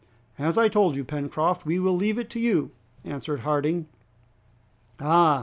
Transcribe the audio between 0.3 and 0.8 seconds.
"As I